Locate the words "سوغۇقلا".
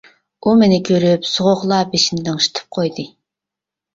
1.33-1.81